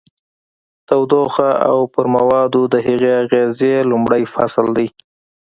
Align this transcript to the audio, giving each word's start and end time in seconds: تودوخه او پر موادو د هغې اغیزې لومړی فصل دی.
تودوخه 0.87 1.49
او 1.69 1.79
پر 1.93 2.05
موادو 2.15 2.61
د 2.73 2.75
هغې 2.85 3.11
اغیزې 3.23 3.75
لومړی 3.91 4.23
فصل 4.33 4.65
دی. 4.77 4.87